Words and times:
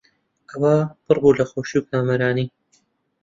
ئەوا 0.51 0.75
پڕ 1.05 1.17
بوو 1.21 1.37
لە 1.39 1.45
خۆشی 1.51 1.77
و 1.79 1.87
کامەرانی 1.89 2.45